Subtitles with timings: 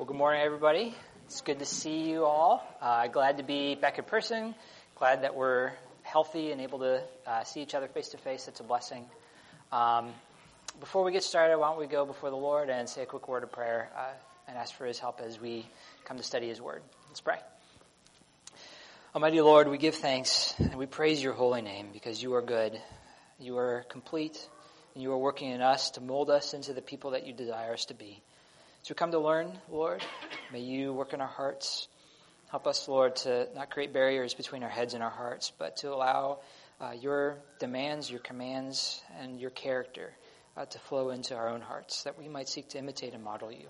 [0.00, 0.94] Well, good morning, everybody.
[1.26, 2.66] It's good to see you all.
[2.80, 4.54] Uh, glad to be back in person.
[4.94, 5.72] Glad that we're
[6.04, 8.48] healthy and able to uh, see each other face to face.
[8.48, 9.04] It's a blessing.
[9.70, 10.14] Um,
[10.80, 13.28] before we get started, why don't we go before the Lord and say a quick
[13.28, 14.12] word of prayer uh,
[14.48, 15.68] and ask for His help as we
[16.06, 16.80] come to study His Word.
[17.08, 17.36] Let's pray.
[19.14, 22.80] Almighty Lord, we give thanks and we praise your holy name because you are good,
[23.38, 24.48] you are complete,
[24.94, 27.74] and you are working in us to mold us into the people that you desire
[27.74, 28.22] us to be.
[28.88, 30.02] We come to learn, Lord,
[30.52, 31.86] may you work in our hearts.
[32.50, 35.92] Help us, Lord, to not create barriers between our heads and our hearts, but to
[35.92, 36.40] allow
[36.80, 40.12] uh, your demands, your commands, and your character
[40.56, 43.52] uh, to flow into our own hearts, that we might seek to imitate and model
[43.52, 43.68] you.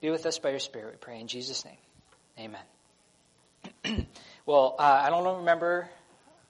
[0.00, 2.54] Be with us by your Spirit, we pray in Jesus' name.
[3.84, 4.06] Amen.
[4.46, 5.90] well, uh, I don't remember,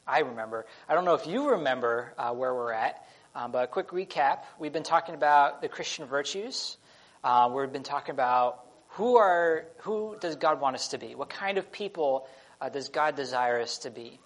[0.06, 3.66] I remember, I don't know if you remember uh, where we're at, um, but a
[3.66, 4.44] quick recap.
[4.60, 6.76] We've been talking about the Christian virtues.
[7.24, 11.16] Uh, we've been talking about who are who does God want us to be?
[11.16, 12.28] What kind of people
[12.60, 14.20] uh, does God desire us to be?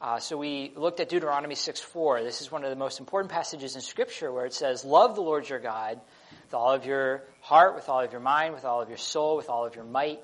[0.00, 2.22] Uh, so we looked at Deuteronomy 6:4.
[2.22, 5.20] This is one of the most important passages in Scripture where it says, "Love the
[5.20, 6.00] Lord your God
[6.44, 9.36] with all of your heart, with all of your mind, with all of your soul,
[9.36, 10.20] with all of your might."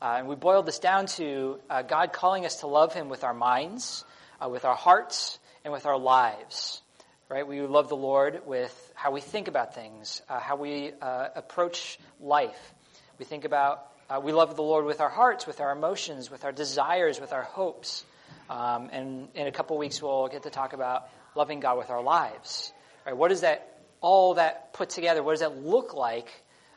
[0.00, 3.24] Uh, and we boiled this down to uh, God calling us to love Him with
[3.24, 4.04] our minds,
[4.40, 6.83] uh, with our hearts, and with our lives
[7.28, 7.46] right?
[7.46, 11.98] We love the Lord with how we think about things, uh, how we uh, approach
[12.20, 12.74] life.
[13.18, 16.44] We think about, uh, we love the Lord with our hearts, with our emotions, with
[16.44, 18.04] our desires, with our hopes.
[18.50, 22.02] Um, and in a couple weeks, we'll get to talk about loving God with our
[22.02, 22.72] lives.
[23.06, 23.16] Right?
[23.16, 26.28] What does that, all that put together, what does that look like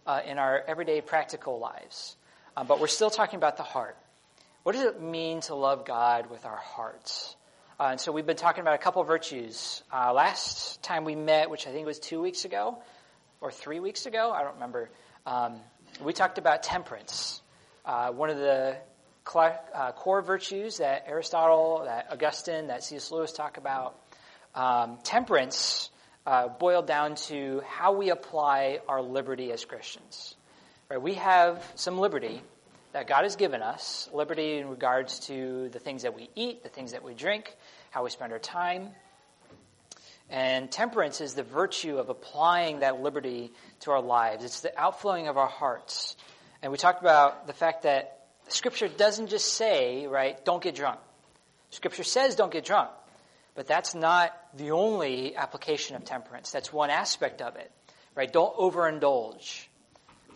[0.05, 2.15] uh, in our everyday practical lives?
[2.55, 3.97] Um, but we're still talking about the heart.
[4.63, 7.35] What does it mean to love God with our hearts?
[7.79, 9.83] Uh, and so we've been talking about a couple virtues.
[9.93, 12.79] Uh, last time we met, which I think was two weeks ago
[13.39, 14.89] or three weeks ago, I don't remember,
[15.27, 15.59] um,
[16.03, 17.39] we talked about temperance.
[17.85, 18.77] Uh, one of the
[19.31, 23.11] cl- uh, core virtues that Aristotle, that Augustine, that C.S.
[23.11, 23.95] Lewis talk about.
[24.55, 25.91] Um, temperance
[26.25, 30.35] uh, boiled down to how we apply our liberty as Christians.
[30.89, 30.99] Right?
[30.99, 32.41] We have some liberty
[32.97, 36.69] that God has given us liberty in regards to the things that we eat, the
[36.69, 37.55] things that we drink,
[37.91, 38.89] how we spend our time.
[40.31, 44.43] And temperance is the virtue of applying that liberty to our lives.
[44.43, 46.15] It's the outflowing of our hearts.
[46.63, 50.99] And we talked about the fact that Scripture doesn't just say, right, don't get drunk.
[51.69, 52.89] Scripture says don't get drunk.
[53.53, 56.49] But that's not the only application of temperance.
[56.49, 57.71] That's one aspect of it,
[58.15, 58.33] right?
[58.33, 59.66] Don't overindulge.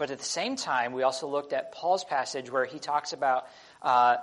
[0.02, 3.46] But at the same time, we also looked at Paul's passage where he talks about
[3.84, 4.18] uh,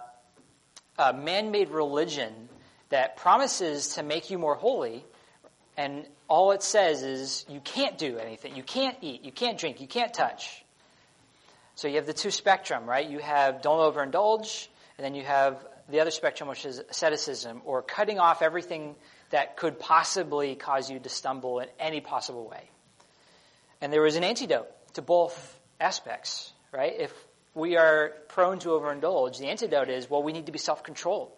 [0.99, 2.33] a man made religion
[2.89, 5.05] that promises to make you more holy,
[5.77, 8.57] and all it says is you can't do anything.
[8.57, 10.65] You can't eat, you can't drink, you can't touch.
[11.77, 13.09] So you have the two spectrum, right?
[13.09, 14.67] You have don't overindulge,
[14.99, 18.97] and then you have the other spectrum, which is asceticism, or cutting off everything
[19.31, 22.69] that could possibly cause you to stumble in any possible way.
[23.81, 26.95] And there was an antidote to both aspects, right?
[26.99, 27.13] If
[27.55, 31.31] we are prone to overindulge, the antidote is, well, we need to be self-controlled.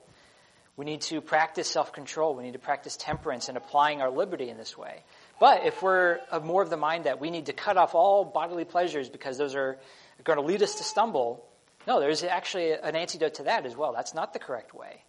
[0.76, 2.34] We need to practice self-control.
[2.34, 5.02] We need to practice temperance and applying our liberty in this way.
[5.38, 8.24] But if we're of more of the mind that we need to cut off all
[8.24, 9.78] bodily pleasures because those are
[10.24, 11.44] going to lead us to stumble,
[11.86, 13.92] no, there's actually an antidote to that as well.
[13.92, 15.02] That's not the correct way.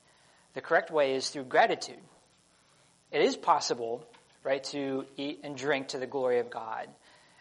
[0.54, 2.00] The correct way is through gratitude.
[3.12, 4.06] It is possible,
[4.44, 6.88] right, to eat and drink to the glory of God.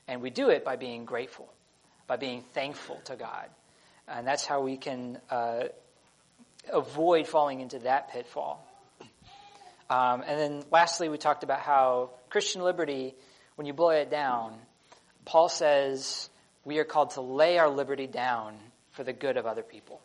[0.09, 1.49] And we do it by being grateful
[2.11, 3.49] by being thankful to God.
[4.09, 5.67] And that's how we can uh,
[6.73, 8.67] avoid falling into that pitfall.
[9.89, 13.15] Um, and then lastly, we talked about how Christian liberty,
[13.55, 14.57] when you boil it down,
[15.25, 16.29] Paul says
[16.65, 18.57] we are called to lay our liberty down
[18.91, 20.01] for the good of other people.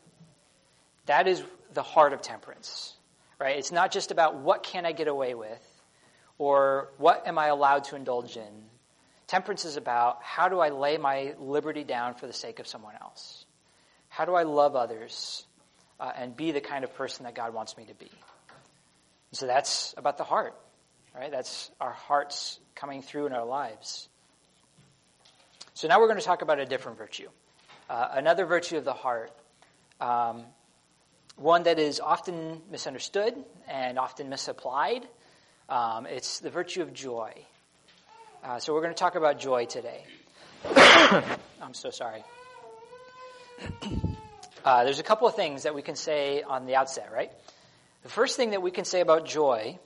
[1.08, 1.42] That is
[1.74, 2.94] the heart of temperance,
[3.40, 3.58] right?
[3.58, 5.82] It's not just about what can I get away with
[6.38, 8.70] or what am I allowed to indulge in,
[9.28, 12.94] Temperance is about how do I lay my liberty down for the sake of someone
[13.02, 13.46] else?
[14.10, 15.46] How do I love others
[16.00, 18.10] uh, and be the kind of person that God wants me to be?
[19.32, 20.56] And so that's about the heart,
[21.16, 21.32] right?
[21.32, 24.08] That's our hearts coming through in our lives.
[25.74, 27.28] So now we're going to talk about a different virtue,
[27.90, 29.32] uh, another virtue of the heart,
[30.00, 30.44] um,
[31.36, 33.36] one that is often misunderstood
[33.68, 35.06] and often misapplied.
[35.68, 37.34] Um, it's the virtue of joy.
[38.46, 40.06] Uh, so we're going to talk about joy today.
[40.66, 42.24] I'm so sorry.
[44.64, 47.32] Uh, there's a couple of things that we can say on the outset, right?
[48.02, 49.78] The first thing that we can say about joy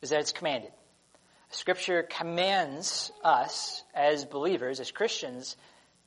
[0.00, 0.70] is that it's commanded.
[1.50, 5.58] Scripture commands us as believers, as Christians,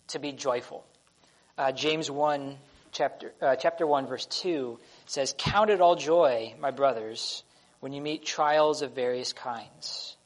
[0.08, 0.84] to be joyful.
[1.60, 2.58] Uh, James 1,
[2.92, 7.44] chapter, uh, chapter 1, verse 2 says, Count it all joy, my brothers,
[7.82, 10.18] when you meet trials of various kinds.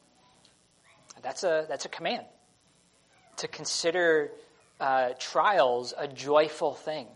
[1.26, 2.24] That's a, that's a command.
[3.38, 4.30] To consider
[4.80, 7.08] uh, trials a joyful thing,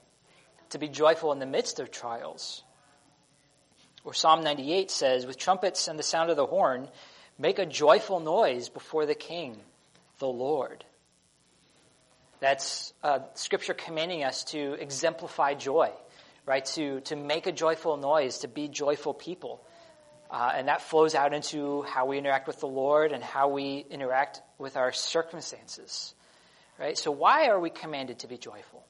[0.72, 2.64] to be joyful in the midst of trials.
[4.04, 6.88] Or Psalm 98 says, With trumpets and the sound of the horn,
[7.38, 9.58] make a joyful noise before the King,
[10.18, 10.84] the Lord.
[12.40, 15.92] That's uh, Scripture commanding us to exemplify joy,
[16.48, 16.66] right?
[16.66, 19.64] To, to make a joyful noise, to be joyful people.
[20.30, 23.86] Uh, and that flows out into how we interact with the Lord and how we
[23.90, 26.14] interact with our circumstances.
[26.80, 26.98] Right?
[26.98, 28.86] So why are we commanded to be joyful?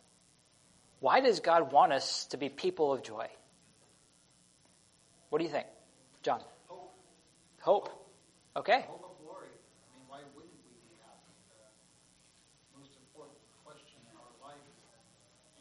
[0.99, 3.27] Why does God want us to be people of joy?
[5.29, 5.67] What do you think?
[6.23, 6.41] John?
[6.67, 6.91] Hope.
[7.61, 7.89] Hope.
[8.57, 8.83] Okay.
[8.89, 9.47] Hope of glory.
[9.47, 11.31] I mean, why wouldn't we be happy?
[12.75, 14.75] The most important question in our life is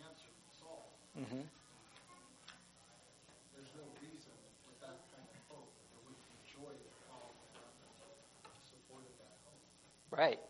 [0.02, 0.90] answered, solved.
[1.14, 1.44] Mm-hmm.
[3.54, 4.34] There's no reason
[4.66, 7.70] with that kind of hope there wouldn't be joy that follows that
[8.66, 9.62] supported that hope.
[10.18, 10.40] Right.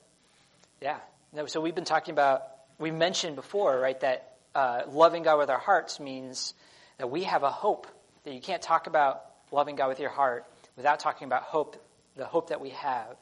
[0.80, 0.96] Yeah.
[1.34, 2.42] No, so we've been talking about,
[2.78, 6.54] we mentioned before, right, that uh, loving God with our hearts means
[6.96, 7.86] that we have a hope.
[8.24, 9.20] That you can't talk about
[9.52, 11.76] loving God with your heart without talking about hope,
[12.16, 13.16] the hope that we have.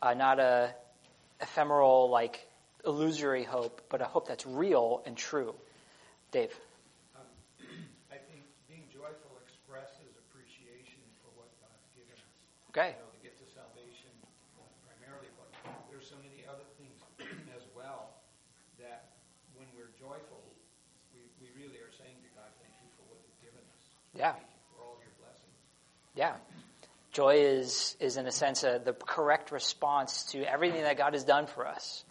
[0.00, 0.72] Uh, not a
[1.40, 2.46] ephemeral, like,
[2.86, 5.52] illusory hope, but a hope that's real and true.
[6.30, 6.54] Dave.
[7.18, 7.26] Um,
[8.06, 12.70] I think being joyful expresses appreciation for what God's given us.
[12.70, 12.94] Okay.
[12.94, 14.10] You know, the gift of salvation
[14.58, 15.50] uh, primarily, but
[15.90, 16.98] there's so many other things
[17.54, 18.18] as well
[18.82, 19.14] that
[19.54, 20.42] when we're joyful,
[21.14, 23.84] we, we really are saying to God, thank you for what you've given us.
[24.14, 24.34] Yeah.
[26.14, 26.34] Yeah.
[27.12, 31.24] Joy is, is in a sense, a, the correct response to everything that God has
[31.24, 32.04] done for us.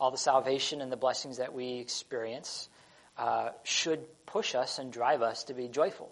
[0.00, 2.68] All the salvation and the blessings that we experience
[3.16, 6.10] uh, should push us and drive us to be joyful.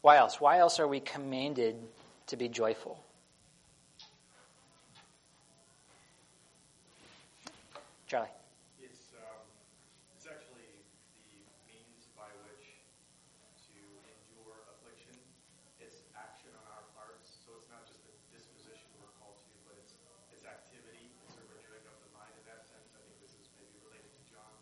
[0.00, 0.40] Why else?
[0.40, 1.76] Why else are we commanded
[2.28, 2.98] to be joyful?
[8.06, 8.28] Charlie.
[8.84, 9.40] It's, um,
[10.16, 10.68] it's actually
[11.16, 12.84] the means by which
[13.64, 15.16] to endure affliction.
[15.80, 17.40] It's action on our parts.
[17.48, 19.96] So it's not just a disposition we're called to, but it's,
[20.36, 21.08] it's activity.
[21.24, 22.92] It's a renewing of the mind in that sense.
[22.92, 24.52] I think this is maybe related to John,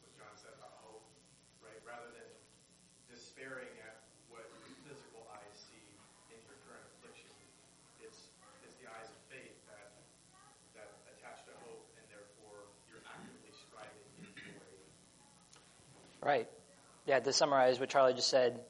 [0.00, 1.04] what John said about hope,
[1.60, 1.76] right?
[1.84, 2.32] Rather than
[3.12, 4.00] despairing at
[4.32, 4.48] what
[4.88, 5.84] physical eyes see
[6.32, 7.28] in your current affliction,
[8.00, 8.32] it's,
[8.64, 9.92] it's the eyes of faith that
[10.74, 14.62] that attach to hope, and therefore you're actively striving in joy.
[16.30, 16.46] Right.
[17.08, 18.60] Yeah, to summarize what Charlie just said,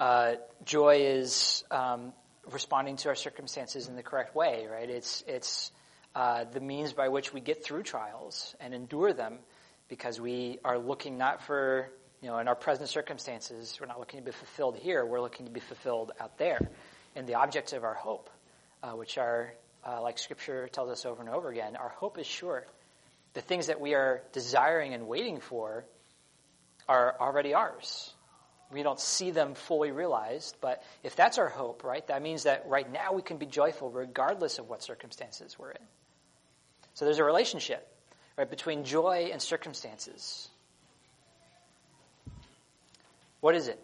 [0.00, 0.32] uh,
[0.64, 2.12] joy is um,
[2.50, 4.90] responding to our circumstances in the correct way, right?
[4.90, 5.70] It's, it's
[6.16, 9.38] uh, the means by which we get through trials and endure them
[9.88, 11.88] because we are looking not for,
[12.20, 15.46] you know, in our present circumstances, we're not looking to be fulfilled here, we're looking
[15.46, 16.58] to be fulfilled out there
[17.14, 18.28] in the objects of our hope,
[18.82, 19.54] uh, which are,
[19.86, 22.66] uh, like Scripture tells us over and over again, our hope is sure.
[23.34, 25.84] The things that we are desiring and waiting for
[26.88, 28.12] are already ours.
[28.72, 32.64] We don't see them fully realized, but if that's our hope, right, that means that
[32.66, 35.82] right now we can be joyful regardless of what circumstances we're in.
[36.94, 37.86] So there's a relationship,
[38.36, 40.48] right, between joy and circumstances.
[43.40, 43.78] What is it?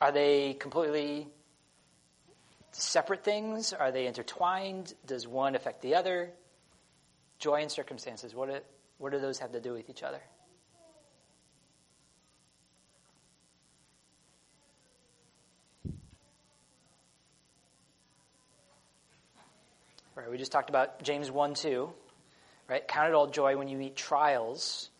[0.00, 1.26] Are they completely
[2.72, 3.72] separate things?
[3.72, 4.94] Are they intertwined?
[5.06, 6.30] Does one affect the other?
[7.38, 8.58] Joy and circumstances, what do,
[8.98, 10.20] what do those have to do with each other?
[20.18, 21.88] Right, we just talked about James 1 2,
[22.68, 22.88] right?
[22.88, 24.90] Count it all joy when you meet trials.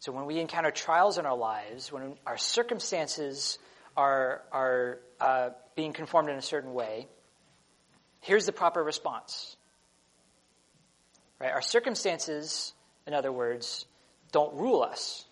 [0.00, 3.58] So when we encounter trials in our lives, when our circumstances
[3.96, 7.08] are, are uh, being conformed in a certain way,
[8.20, 9.56] here's the proper response.
[11.40, 11.50] Right?
[11.52, 12.74] Our circumstances,
[13.06, 13.86] in other words,
[14.30, 15.24] don't rule us.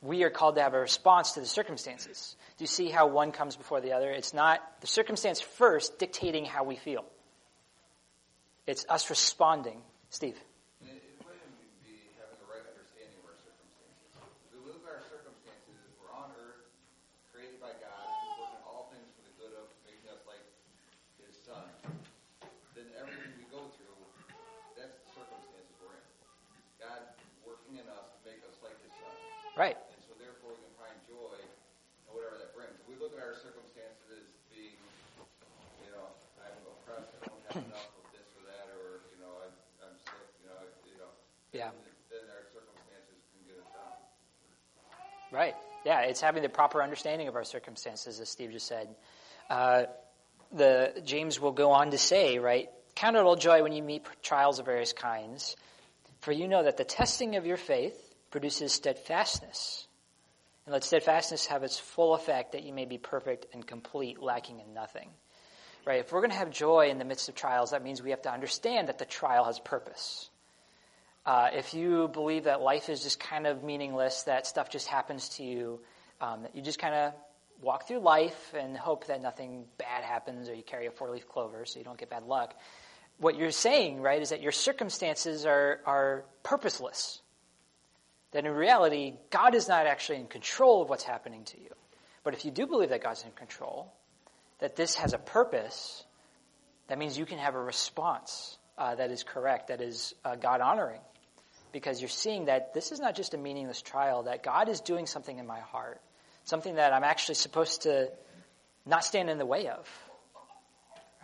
[0.00, 2.36] We are called to have a response to the circumstances.
[2.60, 4.12] Do you see how one comes before the other?
[4.12, 7.08] It's not the circumstance first dictating how we feel.
[8.68, 9.80] It's us responding.
[10.12, 10.36] Steve.
[10.84, 11.40] It, it wouldn't
[11.80, 14.04] be having the right understanding of our circumstances.
[14.52, 15.72] We live by our circumstances,
[16.04, 16.68] we're on earth,
[17.32, 20.44] created by God, conducting all things for the good of making us like
[21.16, 21.64] his son,
[22.76, 23.96] then everything we go through,
[24.76, 26.04] that's the circumstances we're in.
[26.76, 27.08] God
[27.40, 29.16] working in us to make us like his son.
[29.56, 29.80] right
[33.00, 34.76] look at our circumstances as being,
[35.80, 36.04] you know,
[36.36, 39.54] I'm oppressed, I don't have enough of this or that, or you know, I'm,
[39.88, 41.10] I'm sick, you know, you know.
[41.56, 41.72] Yeah.
[42.12, 43.96] Then our circumstances can get us down.
[45.32, 45.56] Right.
[45.88, 48.88] Yeah, it's having the proper understanding of our circumstances, as Steve just said.
[49.48, 49.84] Uh,
[50.52, 54.04] the James will go on to say, right, count it all joy when you meet
[54.22, 55.56] trials of various kinds,
[56.20, 57.96] for you know that the testing of your faith
[58.30, 59.86] produces steadfastness.
[60.70, 64.60] And let steadfastness have its full effect that you may be perfect and complete, lacking
[64.60, 65.10] in nothing.
[65.84, 65.98] Right?
[65.98, 68.22] If we're going to have joy in the midst of trials, that means we have
[68.22, 70.30] to understand that the trial has purpose.
[71.26, 75.30] Uh, if you believe that life is just kind of meaningless, that stuff just happens
[75.30, 75.80] to you,
[76.20, 77.14] um, that you just kind of
[77.60, 81.28] walk through life and hope that nothing bad happens or you carry a four leaf
[81.28, 82.54] clover so you don't get bad luck.
[83.18, 87.22] What you're saying, right, is that your circumstances are, are purposeless.
[88.32, 91.70] That in reality, God is not actually in control of what's happening to you.
[92.22, 93.92] But if you do believe that God's in control,
[94.60, 96.04] that this has a purpose,
[96.88, 100.60] that means you can have a response uh, that is correct, that is uh, God
[100.60, 101.00] honoring
[101.72, 105.06] because you're seeing that this is not just a meaningless trial, that God is doing
[105.06, 106.00] something in my heart,
[106.44, 108.10] something that I'm actually supposed to
[108.86, 109.88] not stand in the way of.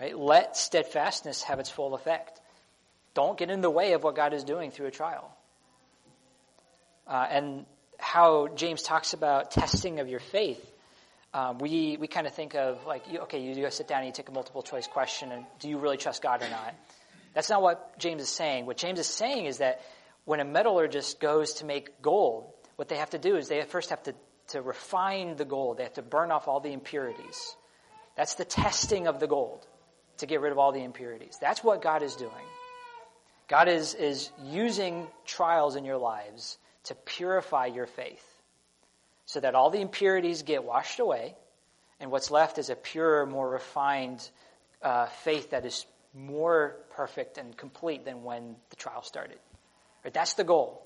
[0.00, 0.16] Right?
[0.16, 2.40] Let steadfastness have its full effect.
[3.14, 5.34] Don't get in the way of what God is doing through a trial.
[7.06, 7.66] Uh, and
[7.98, 10.64] how James talks about testing of your faith.
[11.32, 14.06] Um, we we kind of think of like, you, okay, you go sit down and
[14.06, 16.75] you take a multiple choice question, and do you really trust God or not?
[17.34, 18.64] That's not what James is saying.
[18.64, 19.82] What James is saying is that
[20.25, 23.90] when a metallurgist goes to make gold, what they have to do is they first
[23.90, 24.14] have to,
[24.48, 25.76] to refine the gold.
[25.76, 27.56] They have to burn off all the impurities.
[28.16, 29.66] That's the testing of the gold
[30.18, 31.36] to get rid of all the impurities.
[31.40, 32.32] That's what God is doing.
[33.48, 38.25] God is, is using trials in your lives to purify your faith
[39.25, 41.35] so that all the impurities get washed away
[42.00, 44.28] and what's left is a pure, more refined
[44.83, 49.38] uh, faith that is more perfect and complete than when the trial started.
[50.05, 50.12] Right?
[50.12, 50.83] That's the goal.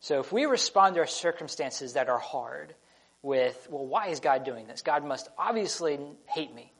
[0.00, 2.74] So if we respond to our circumstances that are hard
[3.22, 4.82] with, well, why is God doing this?
[4.82, 6.72] God must obviously hate me.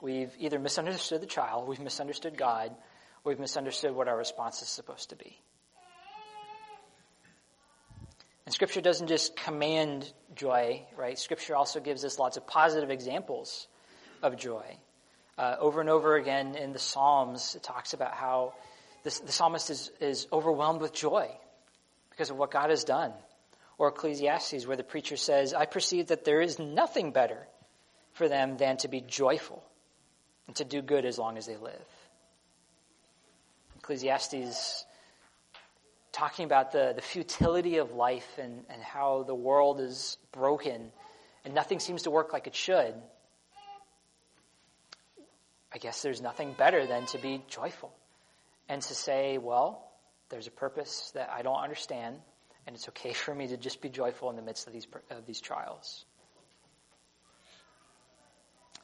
[0.00, 2.72] We've either misunderstood the child, we've misunderstood God,
[3.24, 5.40] or we've misunderstood what our response is supposed to be.
[8.44, 11.18] And Scripture doesn't just command joy, right?
[11.18, 13.68] Scripture also gives us lots of positive examples
[14.22, 14.64] of joy.
[15.38, 18.54] Uh, over and over again in the Psalms, it talks about how
[19.04, 21.30] the, the psalmist is, is overwhelmed with joy
[22.10, 23.12] because of what God has done.
[23.78, 27.46] Or Ecclesiastes, where the preacher says, I perceive that there is nothing better
[28.12, 29.62] for them than to be joyful
[30.46, 31.72] and to do good as long as they live.
[33.78, 34.84] Ecclesiastes
[36.22, 40.92] talking about the, the futility of life and, and how the world is broken
[41.44, 42.94] and nothing seems to work like it should.
[45.74, 47.92] I guess there's nothing better than to be joyful
[48.68, 49.90] and to say, well,
[50.28, 52.18] there's a purpose that I don't understand,
[52.68, 55.26] and it's okay for me to just be joyful in the midst of these, of
[55.26, 56.04] these trials.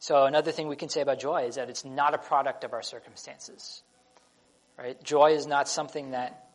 [0.00, 2.72] So another thing we can say about joy is that it's not a product of
[2.72, 3.84] our circumstances.
[4.76, 5.00] Right?
[5.04, 6.47] Joy is not something that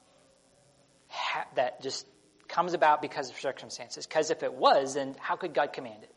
[1.14, 2.06] ha- that just
[2.48, 4.06] comes about because of circumstances.
[4.06, 6.12] Because if it was, then how could God command it?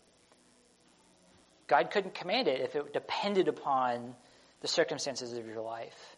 [1.66, 4.14] God couldn't command it if it depended upon
[4.60, 6.16] the circumstances of your life.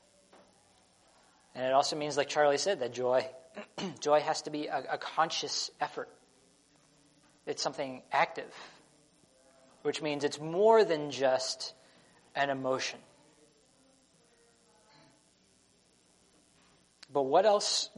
[1.55, 3.27] And it also means, like Charlie said, that joy,
[4.01, 6.09] joy has to be a, a conscious effort.
[7.47, 8.53] It's something active,
[9.83, 11.73] which means it's more than just
[12.35, 12.99] an emotion.
[17.13, 17.91] But what else?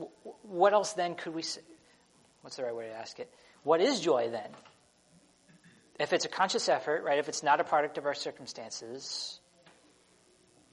[0.43, 1.63] What else then could we say?
[2.43, 3.33] What's the right way to ask it?
[3.63, 4.49] What is joy then?
[5.99, 7.19] If it's a conscious effort, right?
[7.19, 9.39] If it's not a product of our circumstances,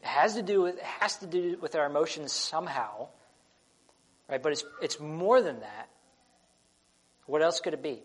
[0.01, 3.09] it has to do with, it has to do with our emotions somehow,
[4.29, 4.41] right?
[4.41, 5.89] But it's, it's more than that.
[7.25, 8.03] What else could it be?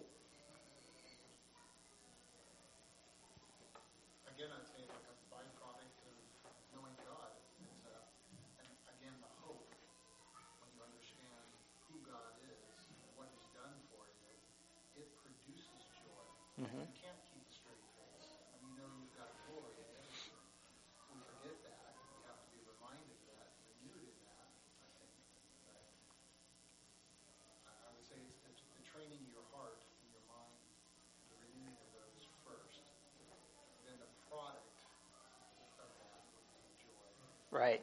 [37.52, 37.82] Right.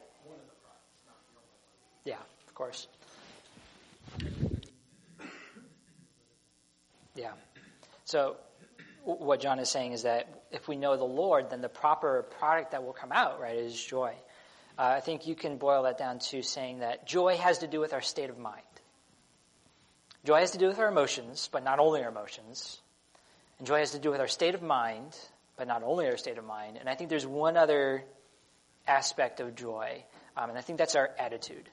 [2.04, 2.88] Yeah, of course.
[7.14, 7.30] Yeah.
[8.04, 8.36] So,
[9.04, 12.72] what John is saying is that if we know the Lord, then the proper product
[12.72, 14.12] that will come out, right, is joy.
[14.76, 17.78] Uh, I think you can boil that down to saying that joy has to do
[17.78, 18.62] with our state of mind.
[20.24, 22.80] Joy has to do with our emotions, but not only our emotions.
[23.58, 25.16] And joy has to do with our state of mind,
[25.56, 26.76] but not only our state of mind.
[26.76, 28.04] And I think there's one other
[28.86, 30.04] aspect of joy,
[30.36, 31.68] um, and I think that's our attitude.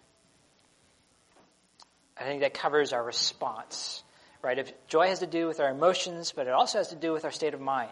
[2.20, 4.04] I think that covers our response,
[4.42, 4.58] right?
[4.58, 7.26] If joy has to do with our emotions, but it also has to do with
[7.26, 7.92] our state of mind,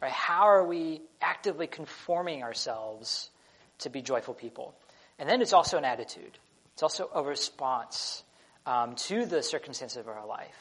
[0.00, 0.12] right?
[0.12, 3.30] How are we actively conforming ourselves
[3.78, 4.74] to be joyful people?
[5.18, 6.38] And then it's also an attitude.
[6.74, 8.22] It's also a response
[8.66, 10.56] um, to the circumstances of our life.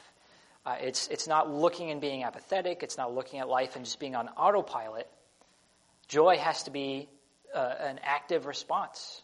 [0.65, 2.83] Uh, it's, it's not looking and being apathetic.
[2.83, 5.07] It's not looking at life and just being on autopilot.
[6.07, 7.09] Joy has to be
[7.53, 9.21] uh, an active response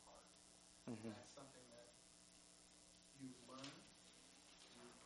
[0.04, 0.25] heart.
[0.88, 1.14] Mhm.
[1.14, 1.88] That's something that
[3.19, 3.37] you've
[4.73, 4.99] you've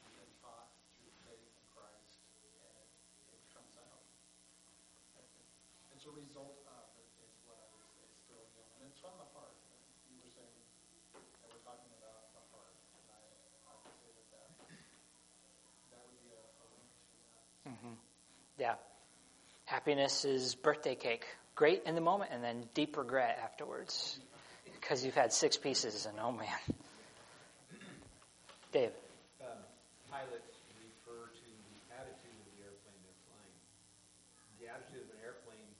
[0.00, 2.88] you've been taught through faith in Christ, and it,
[3.32, 4.02] it comes out.
[5.90, 8.68] It's a result of it, is what I would say still again.
[8.78, 9.56] And it's from the heart.
[10.08, 10.62] You were saying
[11.40, 12.76] that we're talking about the heart.
[12.94, 13.22] And I,
[13.66, 14.48] I would say that that,
[15.90, 17.46] that would be a, a link to that.
[17.66, 17.94] hmm
[18.58, 18.74] Yeah.
[19.66, 21.24] Happiness is birthday cake.
[21.54, 24.18] Great in the moment and then deep regret afterwards.
[24.74, 26.58] Because you've had six pieces and oh man.
[28.72, 28.90] Dave.
[29.40, 29.62] Um,
[30.10, 33.56] pilots refer to the attitude of the airplane they're flying.
[34.58, 35.70] The attitude of an airplane,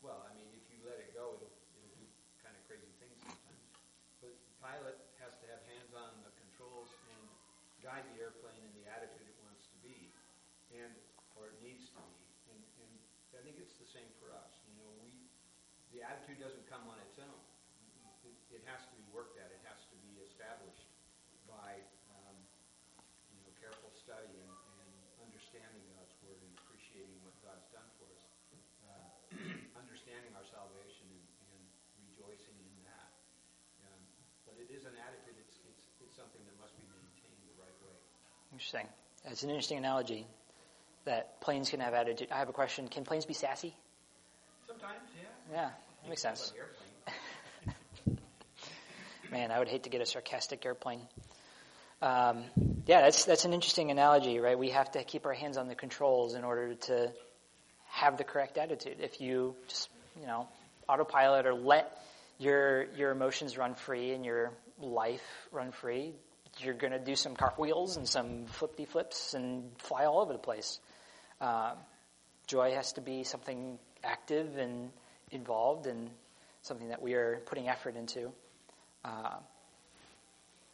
[0.00, 2.06] well, I mean, if you let it go, it'll, it'll do
[2.40, 3.66] kind of crazy things sometimes.
[4.22, 7.22] But the pilot has to have hands on the controls and
[7.82, 10.08] guide the airplane in the attitude it wants to be,
[10.76, 10.92] and
[11.40, 12.20] or it needs to be.
[12.52, 12.92] And, and
[13.36, 14.54] I think it's the same for us.
[14.70, 15.10] You know, we
[15.90, 17.40] the attitude doesn't come on its own.
[18.22, 19.50] It, it has to be worked at.
[19.50, 20.86] It has to be established
[21.50, 21.82] by
[22.14, 22.38] um,
[23.34, 24.90] you know, careful study and, and
[25.26, 28.22] understanding God's word and appreciating what God's done for us,
[28.86, 29.10] uh,
[29.82, 31.62] understanding our salvation and, and
[32.14, 33.10] rejoicing in that.
[33.90, 34.00] Um,
[34.46, 35.34] but it is an attitude.
[35.42, 37.98] It's, it's, it's something that must be maintained the right way.
[38.54, 38.86] Interesting.
[39.26, 40.30] That's an interesting analogy
[41.10, 42.28] that planes can have attitude.
[42.30, 42.86] I have a question.
[42.86, 43.74] Can planes be sassy?
[44.68, 45.00] Sometimes,
[45.50, 45.56] yeah.
[45.56, 45.70] Yeah,
[46.02, 46.52] that makes sense.
[49.32, 51.00] Man, I would hate to get a sarcastic airplane.
[52.00, 52.44] Um,
[52.86, 54.56] yeah, that's that's an interesting analogy, right?
[54.56, 57.10] We have to keep our hands on the controls in order to
[57.88, 58.98] have the correct attitude.
[59.00, 60.48] If you just you know
[60.88, 61.92] autopilot or let
[62.38, 66.14] your your emotions run free and your life run free,
[66.58, 70.38] you're going to do some cartwheels and some flippy flips and fly all over the
[70.38, 70.78] place.
[71.40, 71.72] Um,
[72.46, 74.90] joy has to be something active and
[75.30, 76.10] involved and
[76.62, 78.30] something that we are putting effort into.
[79.04, 79.36] Uh,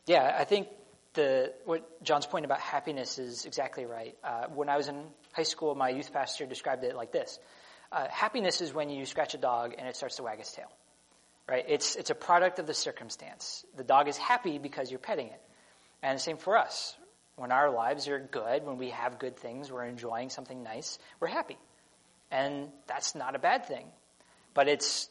[0.06, 0.68] yeah, I think
[1.14, 4.16] the what John's point about happiness is exactly right.
[4.22, 7.38] Uh, when I was in high school, my youth pastor described it like this:
[7.92, 10.70] uh, Happiness is when you scratch a dog and it starts to wag its tail.
[11.48, 11.64] Right?
[11.68, 13.64] It's it's a product of the circumstance.
[13.76, 15.40] The dog is happy because you're petting it,
[16.02, 16.96] and the same for us.
[17.36, 21.28] When our lives are good, when we have good things, we're enjoying something nice, we're
[21.28, 21.58] happy,
[22.30, 23.86] and that's not a bad thing.
[24.54, 25.10] But it's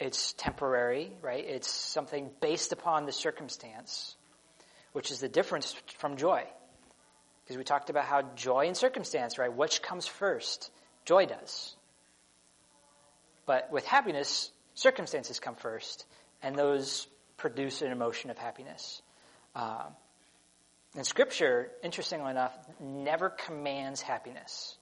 [0.00, 1.44] it's temporary, right?
[1.44, 4.16] It's something based upon the circumstance,
[4.92, 6.44] which is the difference from joy.
[7.44, 9.54] Because we talked about how joy and circumstance, right?
[9.54, 10.70] Which comes first?
[11.04, 11.76] Joy does.
[13.46, 16.06] But with happiness, circumstances come first,
[16.42, 17.06] and those
[17.36, 19.02] produce an emotion of happiness.
[19.54, 19.84] Uh,
[20.94, 24.76] and Scripture, interestingly enough, never commands happiness.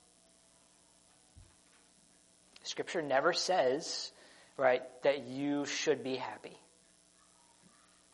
[2.65, 4.13] Scripture never says,
[4.57, 6.57] right, that you should be happy.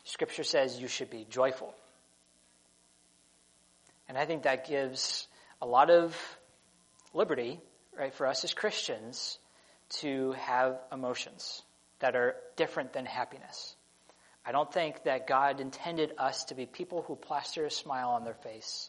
[0.05, 1.75] Scripture says you should be joyful.
[4.09, 5.27] And I think that gives
[5.61, 6.17] a lot of
[7.13, 7.61] liberty,
[7.99, 9.39] right, for us as Christians
[10.01, 11.63] to have emotions
[11.99, 13.75] that are different than happiness.
[14.49, 18.25] I don't think that God intended us to be people who plaster a smile on
[18.25, 18.89] their face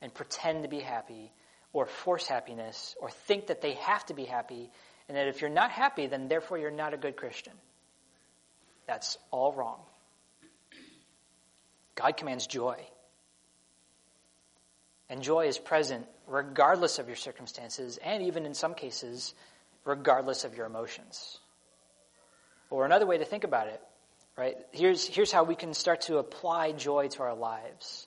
[0.00, 1.32] and pretend to be happy
[1.72, 4.70] or force happiness or think that they have to be happy
[5.08, 7.54] and that if you're not happy, then therefore you're not a good Christian.
[8.86, 9.80] That's all wrong.
[11.96, 12.76] God commands joy.
[15.08, 19.34] And joy is present regardless of your circumstances, and even in some cases,
[19.84, 21.40] regardless of your emotions.
[22.70, 23.82] Or another way to think about it,
[24.36, 24.56] right?
[24.72, 28.06] Here's, here's how we can start to apply joy to our lives.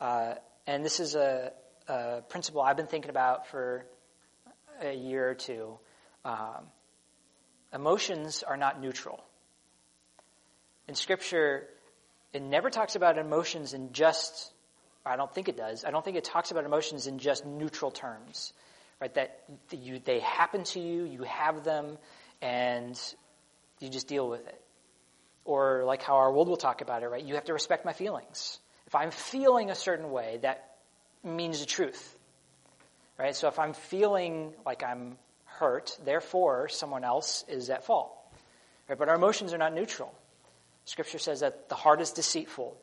[0.00, 0.34] Uh,
[0.66, 1.52] and this is a,
[1.88, 3.84] a, principle I've been thinking about for
[4.80, 5.78] a year or two.
[6.24, 6.66] Um,
[7.72, 9.22] emotions are not neutral.
[10.86, 11.68] In Scripture,
[12.32, 14.52] it never talks about emotions in just,
[15.04, 17.90] I don't think it does, I don't think it talks about emotions in just neutral
[17.90, 18.52] terms.
[19.00, 19.14] Right?
[19.14, 21.98] That you, they happen to you, you have them,
[22.42, 23.00] and
[23.78, 24.60] you just deal with it.
[25.48, 27.24] Or like how our world will talk about it, right?
[27.24, 28.58] You have to respect my feelings.
[28.86, 30.76] If I'm feeling a certain way, that
[31.24, 32.18] means the truth.
[33.18, 33.34] Right?
[33.34, 38.12] So if I'm feeling like I'm hurt, therefore someone else is at fault.
[38.90, 38.98] Right?
[38.98, 40.12] But our emotions are not neutral.
[40.84, 42.76] Scripture says that the heart is deceitful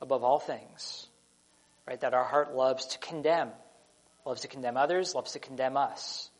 [0.00, 1.06] above all things.
[1.86, 2.00] Right?
[2.00, 3.50] That our heart loves to condemn.
[4.26, 6.31] Loves to condemn others, loves to condemn us.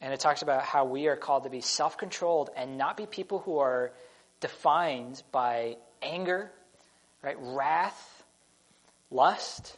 [0.00, 3.06] And it talks about how we are called to be self controlled and not be
[3.06, 3.92] people who are
[4.40, 6.50] defined by anger,
[7.22, 7.36] right?
[7.40, 8.24] Wrath,
[9.10, 9.76] lust,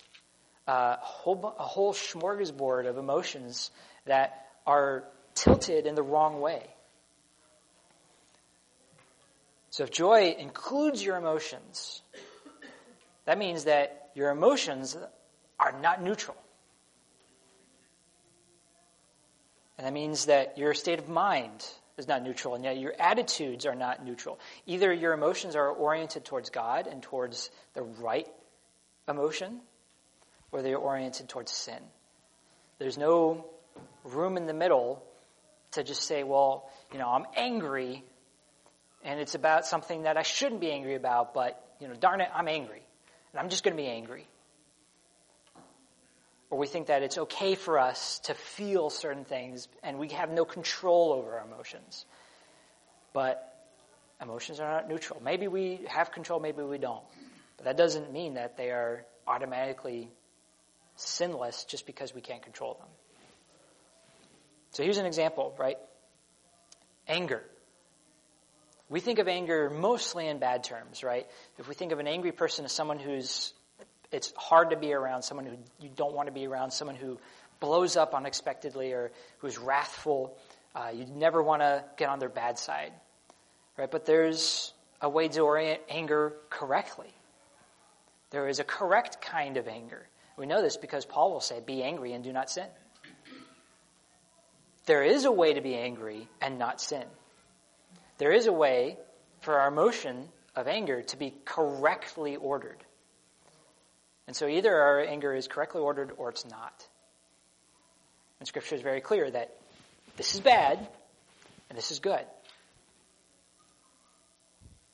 [0.68, 3.70] uh, a, whole, a whole smorgasbord of emotions
[4.04, 5.04] that are
[5.34, 6.66] tilted in the wrong way.
[9.70, 12.02] So if joy includes your emotions,
[13.24, 14.96] that means that your emotions
[15.58, 16.36] are not neutral.
[19.80, 21.66] And that means that your state of mind
[21.96, 24.38] is not neutral, and yet your attitudes are not neutral.
[24.66, 28.28] Either your emotions are oriented towards God and towards the right
[29.08, 29.58] emotion,
[30.52, 31.78] or they are oriented towards sin.
[32.78, 33.46] There's no
[34.04, 35.02] room in the middle
[35.70, 38.04] to just say, well, you know, I'm angry,
[39.02, 42.28] and it's about something that I shouldn't be angry about, but, you know, darn it,
[42.34, 42.82] I'm angry.
[43.32, 44.26] And I'm just going to be angry
[46.50, 50.30] or we think that it's okay for us to feel certain things and we have
[50.30, 52.04] no control over our emotions.
[53.12, 53.46] But
[54.20, 55.22] emotions are not neutral.
[55.24, 57.04] Maybe we have control, maybe we don't.
[57.56, 60.10] But that doesn't mean that they are automatically
[60.96, 62.88] sinless just because we can't control them.
[64.72, 65.78] So here's an example, right?
[67.08, 67.42] Anger.
[68.88, 71.26] We think of anger mostly in bad terms, right?
[71.58, 73.52] If we think of an angry person as someone who's
[74.12, 77.18] it's hard to be around someone who you don't want to be around, someone who
[77.60, 80.36] blows up unexpectedly or who's wrathful.
[80.74, 82.92] Uh, you never want to get on their bad side,
[83.76, 83.90] right?
[83.90, 87.12] But there's a way to orient anger correctly.
[88.30, 90.06] There is a correct kind of anger.
[90.36, 92.68] We know this because Paul will say, "Be angry and do not sin."
[94.86, 97.04] There is a way to be angry and not sin.
[98.18, 98.98] There is a way
[99.40, 102.84] for our emotion of anger to be correctly ordered.
[104.30, 106.86] And so either our anger is correctly ordered or it's not.
[108.38, 109.56] And Scripture is very clear that
[110.16, 110.78] this is bad
[111.68, 112.24] and this is good.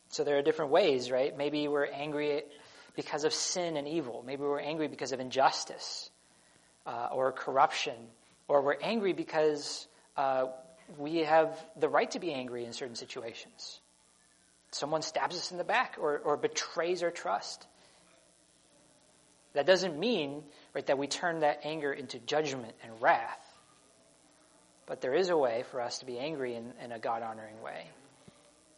[0.09, 1.37] So there are different ways, right?
[1.37, 2.45] Maybe we're angry
[2.95, 4.25] because of sin and evil.
[4.27, 6.09] Maybe we're angry because of injustice
[6.87, 8.07] uh, or corruption.
[8.49, 10.47] Or we're angry because uh,
[10.97, 13.83] we have the right to be angry in certain situations.
[14.71, 17.67] Someone stabs us in the back or, or betrays our trust.
[19.57, 20.43] That doesn't mean
[20.75, 23.41] right, that we turn that anger into judgment and wrath.
[24.85, 27.63] But there is a way for us to be angry in, in a God honoring
[27.63, 27.87] way.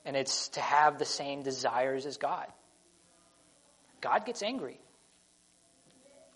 [0.04, 2.46] And it's to have the same desires as God.
[4.00, 4.78] God gets angry.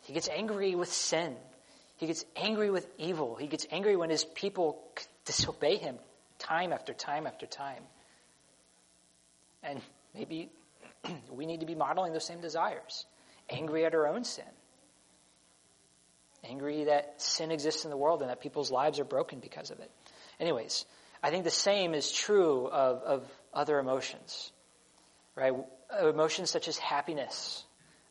[0.00, 1.36] He gets angry with sin.
[1.98, 3.36] He gets angry with evil.
[3.36, 4.82] He gets angry when his people
[5.24, 5.98] disobey him
[6.40, 7.84] time after time after time.
[9.62, 9.80] And
[10.16, 10.50] maybe
[11.30, 13.06] we need to be modeling those same desires
[13.52, 14.44] angry at our own sin,
[16.44, 19.80] angry that sin exists in the world and that people's lives are broken because of
[19.80, 19.90] it.
[20.40, 20.84] Anyways,
[21.22, 24.50] I think the same is true of, of other emotions,
[25.36, 25.52] right?
[26.02, 27.64] Emotions such as happiness,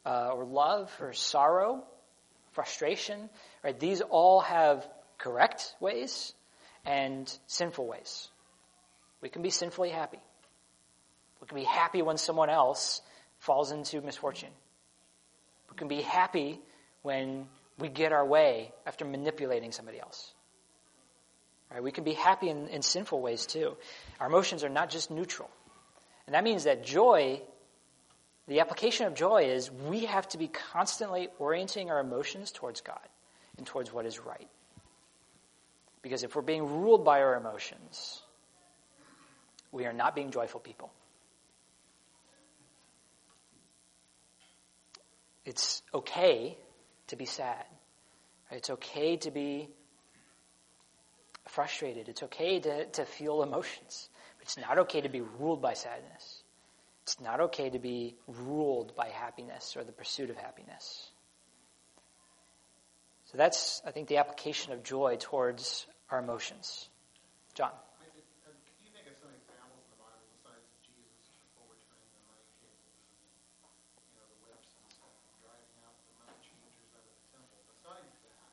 [0.06, 1.84] uh, or love, or sorrow,
[2.54, 3.30] frustration,
[3.64, 3.78] right?
[3.80, 6.34] These all have correct ways
[6.86, 8.30] and sinful ways.
[9.22, 10.20] We can be sinfully happy.
[11.42, 13.02] We can be happy when someone else
[13.40, 14.52] falls into misfortune.
[15.82, 16.60] Can be happy
[17.02, 17.48] when
[17.80, 20.32] we get our way after manipulating somebody else.
[21.72, 21.82] Right?
[21.82, 23.76] We can be happy in, in sinful ways too.
[24.20, 25.50] Our emotions are not just neutral.
[26.28, 27.42] And that means that joy,
[28.48, 33.10] the application of joy is we have to be constantly orienting our emotions towards God
[33.58, 34.50] and towards what is right.
[36.04, 38.22] Because if we're being ruled by our emotions,
[39.72, 40.92] we are not being joyful people.
[45.46, 46.58] It's okay
[47.08, 47.66] to be sad.
[48.52, 49.70] It's okay to be
[51.48, 52.10] frustrated.
[52.10, 54.10] It's okay to, to feel emotions.
[54.38, 56.44] But It's not okay to be ruled by sadness.
[57.04, 61.10] It's not okay to be ruled by happiness or the pursuit of happiness.
[63.32, 66.90] So that's, I think, the application of joy towards our emotions.
[67.56, 67.72] John.
[67.72, 72.12] I did- uh, Can you think of some examples in the Bible besides Jesus overturning
[72.12, 73.24] the money tables and,
[74.12, 77.24] you know, the whips and stuff, and driving out the money changers out of the
[77.32, 77.56] temple?
[77.72, 78.52] Besides that,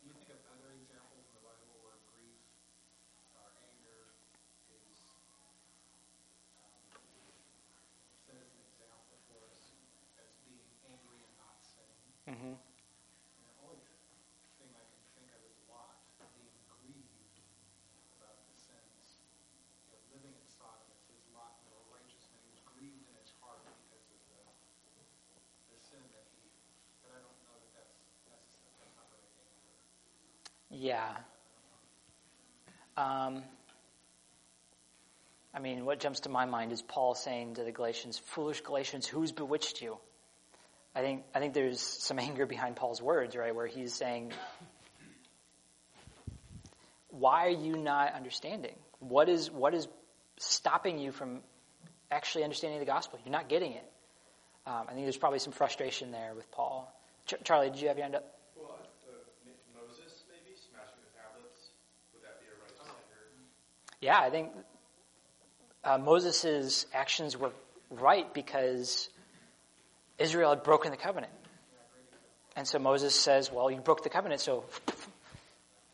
[0.00, 2.40] can you think of other examples in the Bible where grief
[3.36, 4.16] or anger
[4.72, 4.96] is
[5.36, 6.80] um,
[8.24, 9.76] set as an example for us
[10.24, 12.00] as being angry and not sinning?
[12.32, 12.56] Mm-hmm.
[12.56, 13.80] And the only
[14.60, 15.98] thing I can think of is Lot
[16.36, 17.42] being grieved
[18.20, 19.18] about the sins.
[19.88, 22.38] You know, living in Sodom, it says Lot was a righteous man.
[22.46, 24.40] He was grieved in his heart because of the,
[25.74, 26.46] the sin that he,
[27.02, 27.98] but I don't know that that's,
[28.30, 29.74] that's, that's not really anger.
[30.80, 31.10] Yeah.
[32.96, 33.42] Um,
[35.52, 39.06] I mean, what jumps to my mind is Paul saying to the Galatians, "Foolish Galatians,
[39.06, 39.98] who's bewitched you?"
[40.94, 44.32] I think I think there's some anger behind Paul's words, right, where he's saying,
[47.10, 48.76] "Why are you not understanding?
[49.00, 49.86] What is what is
[50.38, 51.42] stopping you from
[52.10, 53.18] actually understanding the gospel?
[53.22, 53.84] You're not getting it."
[54.66, 56.90] Um, I think there's probably some frustration there with Paul.
[57.26, 58.38] Ch- Charlie, did you have your hand up?
[58.56, 59.12] Well, uh,
[59.48, 61.72] M- Moses maybe smashing the tablets.
[62.12, 63.24] Would that be a righteous anger?
[64.00, 64.50] Yeah, I think
[65.84, 67.52] uh, Moses' actions were
[67.90, 69.08] right because
[70.18, 71.32] Israel had broken the covenant.
[72.56, 74.64] And so Moses says, well, you broke the covenant, so,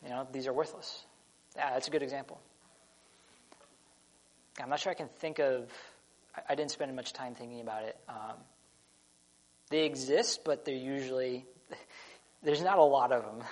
[0.03, 1.05] you know, these are worthless.
[1.55, 2.41] Yeah, that's a good example.
[4.61, 5.71] I'm not sure I can think of,
[6.35, 7.97] I, I didn't spend much time thinking about it.
[8.09, 8.37] Um,
[9.69, 11.45] they exist, but they're usually,
[12.43, 13.43] there's not a lot of them.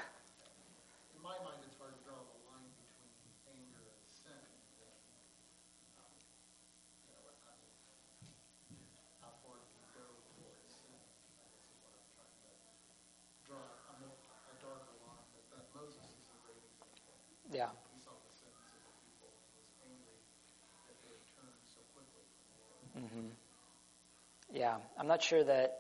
[1.13, 3.11] In my mind, it's hard to draw the line between
[3.51, 4.33] anger and sin.
[4.33, 4.79] And,
[5.99, 6.15] um,
[7.05, 7.59] you know, what- how,
[9.27, 10.07] how far do you go
[10.39, 10.95] towards sin?
[10.97, 12.55] I guess is what I'm trying to
[13.45, 15.27] draw a, more, a darker line.
[15.37, 17.13] But that Moses is a great example.
[17.51, 17.75] Yeah.
[17.91, 20.23] He saw the sins of the people and was angry
[20.87, 23.11] that they had turned so quickly from the Lord.
[23.11, 23.35] hmm
[24.65, 25.77] Yeah, I'm not sure that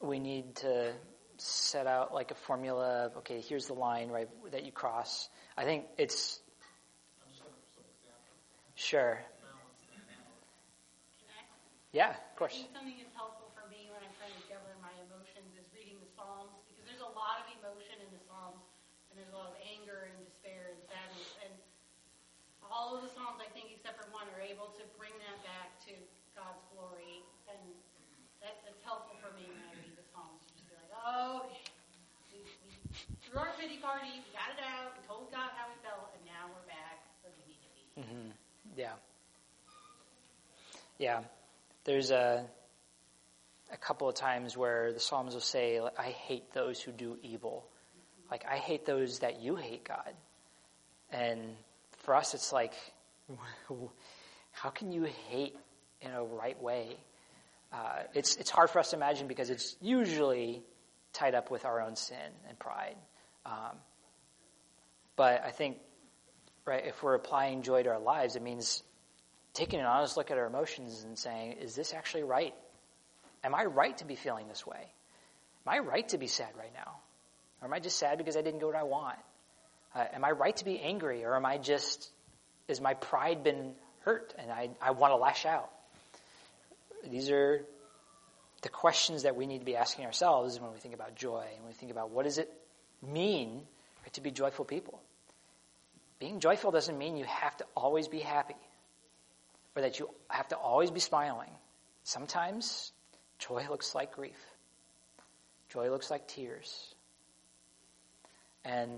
[0.00, 0.96] we need to
[1.36, 5.28] set out like a formula of, okay, here's the line, right, that you cross.
[5.60, 6.40] I think it's,
[8.76, 9.20] sure.
[9.20, 9.28] I?
[11.92, 12.56] Yeah, of I course.
[12.56, 16.00] think something that's helpful for me when I'm trying to govern my emotions is reading
[16.00, 18.64] the Psalms because there's a lot of emotion in the Psalms
[19.12, 21.52] and there's a lot of anger and despair and sadness and
[22.72, 25.76] all of the Psalms I think except for one are able to bring that back
[25.84, 25.92] to
[26.36, 27.56] God's glory and
[28.44, 31.48] that, that's helpful for me when I read the Psalms to just be like, oh,
[32.28, 32.76] we, we
[33.30, 36.24] threw our pity party, we got it out, we told God how we felt, and
[36.26, 38.02] now we're back where we need to be.
[38.02, 38.30] hmm
[38.76, 38.92] Yeah.
[40.98, 41.20] Yeah.
[41.84, 42.44] There's a,
[43.72, 47.66] a couple of times where the Psalms will say, I hate those who do evil.
[48.30, 50.12] Like, I hate those that you hate, God.
[51.10, 51.40] And
[51.98, 52.72] for us, it's like,
[54.52, 55.56] how can you hate
[56.00, 56.96] in a right way?
[57.72, 60.62] Uh, it's, it's hard for us to imagine because it's usually
[61.16, 62.16] tied up with our own sin
[62.48, 62.96] and pride.
[63.44, 63.76] Um,
[65.16, 65.78] but I think,
[66.66, 68.82] right, if we're applying joy to our lives, it means
[69.54, 72.54] taking an honest look at our emotions and saying, is this actually right?
[73.42, 74.92] Am I right to be feeling this way?
[75.66, 76.98] Am I right to be sad right now?
[77.62, 79.18] Or am I just sad because I didn't get what I want?
[79.94, 81.24] Uh, am I right to be angry?
[81.24, 82.10] Or am I just,
[82.68, 85.70] has my pride been hurt and I, I want to lash out?
[87.08, 87.64] These are
[88.66, 91.62] the questions that we need to be asking ourselves when we think about joy and
[91.62, 92.52] when we think about what does it
[93.00, 93.62] mean
[94.12, 95.00] to be joyful people.
[96.18, 98.56] Being joyful doesn't mean you have to always be happy
[99.76, 101.50] or that you have to always be smiling.
[102.02, 102.90] Sometimes
[103.38, 104.40] joy looks like grief.
[105.68, 106.92] Joy looks like tears.
[108.64, 108.90] And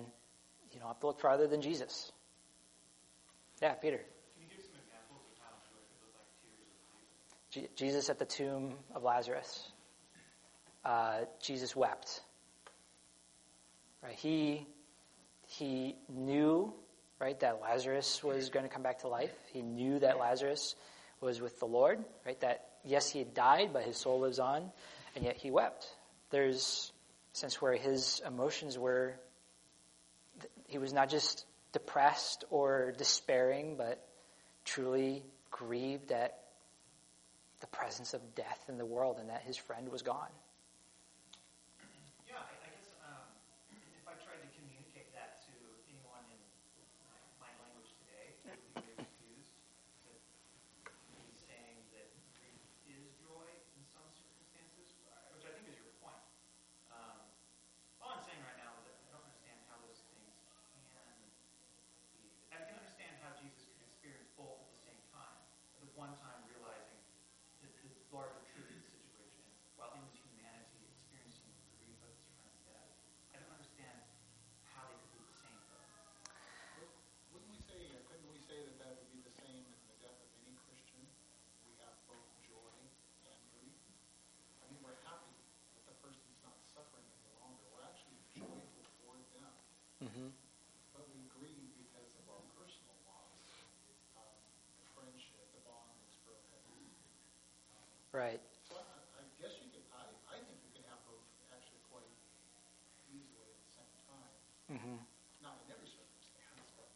[0.73, 2.11] you don't have to look farther than Jesus.
[3.61, 3.99] Yeah, Peter.
[3.99, 4.07] Can
[4.41, 7.38] you give some examples of how joy could look like tears of grief?
[7.51, 9.71] Je- Jesus at the tomb of Lazarus.
[10.85, 12.21] Uh, Jesus wept.
[14.03, 14.15] Right?
[14.15, 14.67] He
[15.47, 16.73] he knew
[17.19, 19.33] right that Lazarus was going to come back to life.
[19.53, 20.75] He knew that Lazarus
[21.21, 21.99] was with the Lord.
[22.25, 22.39] Right?
[22.41, 24.71] That yes, he had died, but his soul lives on,
[25.17, 25.87] and yet he wept.
[26.31, 26.93] There's
[27.35, 29.15] a sense where his emotions were
[30.69, 34.07] he was not just depressed or despairing, but
[34.65, 36.39] truly grieved at
[37.61, 40.31] the presence of death in the world and that his friend was gone.
[42.27, 43.27] Yeah, I, I guess um,
[43.75, 45.55] if I tried to communicate that to
[45.90, 46.40] anyone in
[47.09, 49.53] my, my language today, they would be very confused.
[50.07, 50.18] That
[51.27, 52.07] he's saying that
[52.38, 56.23] grief is joy in some circumstances, uh, which I think is your point.
[56.94, 57.27] Um,
[57.99, 60.31] all I'm saying right now is that I don't understand how those things
[60.71, 61.35] can be.
[62.55, 65.38] I can understand how Jesus could experience both at the same time.
[65.75, 66.99] At the one time realizing
[67.62, 69.47] the, the larger truth of the situation,
[69.79, 72.90] while in his humanity experiencing the grief of his friend's death.
[73.31, 73.94] I don't understand
[74.75, 75.87] how they could be the same though.
[77.31, 79.99] Wouldn't we say, or couldn't we say that that would be the same in the
[80.03, 81.03] death of any Christian?
[81.62, 82.75] We have both joy
[83.29, 83.79] and grief.
[84.62, 85.35] I mean, we're happy
[85.79, 87.62] that the person's not suffering any longer.
[87.71, 89.55] We're actually joyful for them.
[90.03, 90.29] Mm-hmm.
[90.94, 93.38] But we grieve because of our personal loss,
[94.18, 94.35] um,
[94.83, 96.59] the friendship, the bond that's broken.
[97.77, 98.40] Um, Right.
[98.66, 98.83] So I,
[99.21, 101.23] I guess you could, I, I think you can have both
[101.55, 102.09] actually quite
[103.12, 104.33] easily at the same time.
[104.79, 104.95] Mm-hmm.
[105.43, 106.87] Not in every circumstance, but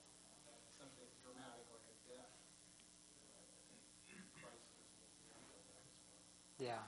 [0.79, 2.31] something dramatic like a death.
[6.63, 6.79] Yeah.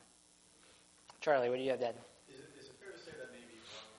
[1.18, 1.98] Charlie, what do you have, Dad?
[2.30, 3.90] Is it, is it fair to say that maybe one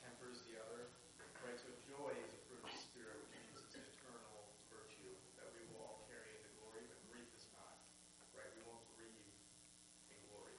[0.00, 0.88] tempers the other?
[1.44, 5.12] Right, so joy is a fruit of the Spirit, which means it's an eternal virtue
[5.36, 7.76] that we will all carry into glory, but grief is not.
[8.32, 9.12] Right, we won't grieve
[10.08, 10.56] in glory.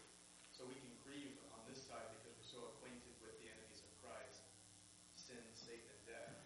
[0.54, 3.90] So we can grieve on this side because we're so acquainted with the enemies of
[4.04, 4.46] Christ,
[5.16, 6.38] sin, Satan, and death.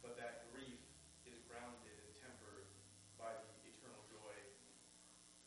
[0.00, 0.78] But that grief
[1.26, 2.70] is grounded and tempered
[3.18, 4.36] by the eternal joy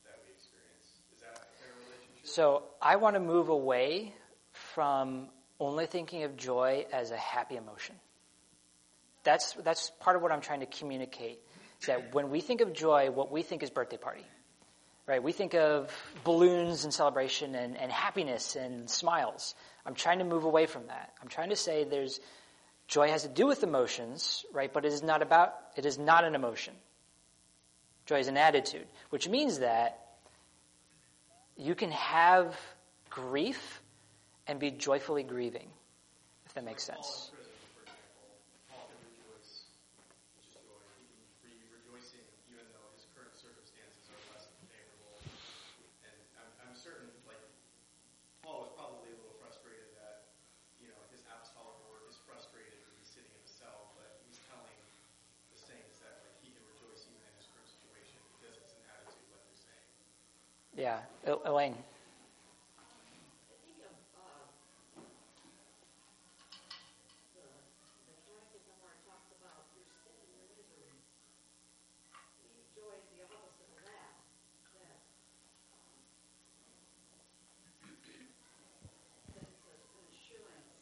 [0.03, 0.99] that we experience.
[1.15, 2.26] Is that a fair relationship?
[2.37, 4.13] So I want to move away
[4.51, 7.95] from only thinking of joy as a happy emotion.
[9.23, 11.39] That's, that's part of what I'm trying to communicate.
[11.87, 14.23] That when we think of joy, what we think is birthday party.
[15.07, 15.23] Right?
[15.23, 15.91] We think of
[16.23, 19.55] balloons and celebration and, and happiness and smiles.
[19.83, 21.13] I'm trying to move away from that.
[21.19, 22.19] I'm trying to say there's
[22.87, 24.71] joy has to do with emotions, right?
[24.71, 26.75] But it is not about it is not an emotion.
[28.05, 30.06] Joy is an attitude, which means that
[31.57, 32.55] you can have
[33.09, 33.81] grief
[34.47, 35.67] and be joyfully grieving,
[36.45, 37.31] if that makes sense.
[37.33, 38.29] in prison, for example,
[38.69, 39.67] Paul can rejoice,
[40.37, 40.79] which is joy.
[41.01, 45.17] He can be rejoicing even though his current circumstances are less than favorable.
[46.05, 47.41] And I'm, I'm certain, like,
[48.45, 50.29] Paul was probably a little frustrated that,
[50.79, 54.37] you know, his apostolic work is frustrated when he's sitting in a cell, but he's
[54.47, 54.77] telling
[55.51, 58.83] the saints that, like, he can rejoice even in his current situation because it's an
[58.93, 59.89] attitude, like you're saying.
[60.77, 61.75] Yeah, El- Elaine.
[61.75, 61.83] I
[63.59, 64.47] think of uh,
[67.35, 70.87] the, the catechism where it talks about your sin and your misery.
[70.87, 74.15] To me, joy is the opposite of that.
[74.79, 75.03] That,
[75.75, 75.99] um,
[79.35, 80.79] that it's a, an assurance.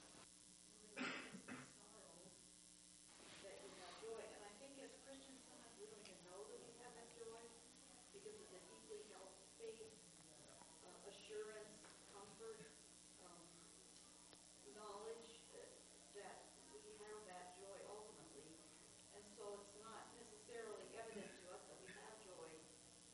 [0.93, 2.21] When it's sorrow,
[3.41, 4.21] that you have joy.
[4.29, 7.41] And I think as Christians, sometimes we don't even know that we have that joy
[8.13, 9.89] because of the deeply held faith
[10.86, 11.73] uh, assurance,
[12.13, 12.62] comfort,
[13.25, 13.41] um,
[14.77, 15.71] knowledge that,
[16.13, 16.38] that
[16.69, 18.53] we have that joy ultimately.
[19.17, 22.49] And so it's not necessarily evident to us that we have joy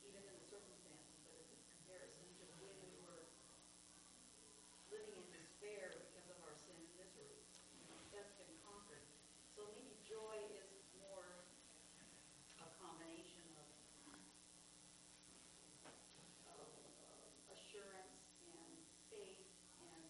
[0.04, 3.24] even in the circumstances, but it's a comparison to when we were
[4.92, 7.38] living in despair because of our sin and misery.
[7.80, 9.02] You know, that's been conquered.
[9.56, 10.68] So maybe joy is
[11.00, 11.42] more
[12.60, 13.66] a combination of
[16.52, 18.72] of uh, assurance and
[19.10, 19.48] faith
[19.80, 20.04] and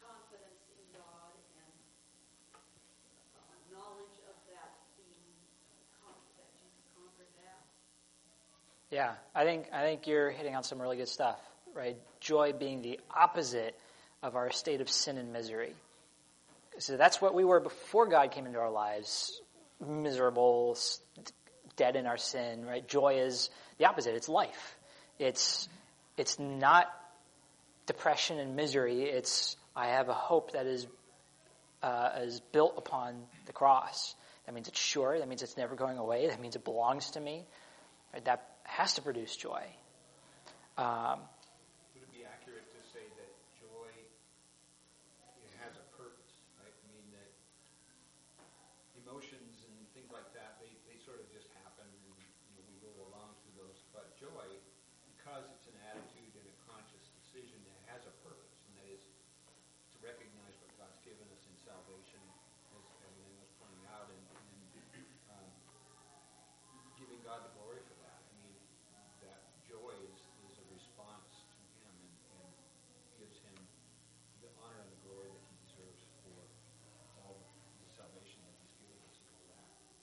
[0.00, 1.74] confidence in God and
[3.38, 5.30] uh, knowledge of that being
[6.02, 7.62] con- that Jesus conquered that.
[8.90, 11.38] Yeah, I think I think you're hitting on some really good stuff,
[11.74, 11.96] right?
[12.18, 13.78] Joy being the opposite
[14.22, 15.74] of our state of sin and misery.
[16.78, 19.40] So that's what we were before God came into our lives,
[19.86, 20.76] miserable,
[21.76, 22.86] dead in our sin, right?
[22.86, 24.14] Joy is the opposite.
[24.14, 24.76] It's life.
[25.20, 25.68] It's
[26.16, 26.86] it's not
[27.86, 29.04] depression and misery.
[29.04, 30.88] It's I have a hope that is
[31.82, 34.16] uh, is built upon the cross.
[34.46, 35.16] That means it's sure.
[35.18, 36.26] That means it's never going away.
[36.26, 37.46] That means it belongs to me.
[38.12, 38.24] Right?
[38.24, 39.66] That has to produce joy.
[40.78, 41.26] Um,
[41.92, 43.90] Would it be accurate to say that joy
[45.58, 46.32] has a purpose?
[46.62, 46.70] Right?
[46.70, 47.30] I mean, that
[49.02, 52.78] emotions and things like that, they, they sort of just happen and you know, we
[52.78, 53.82] go along through those.
[53.90, 54.46] But joy,
[55.18, 59.02] because it's an attitude and a conscious decision, it has a purpose, and that is
[59.92, 62.22] to recognize what God's given us in salvation,
[62.78, 65.04] as Evan was pointing out, and, and
[65.34, 65.48] um,
[66.96, 67.52] giving God the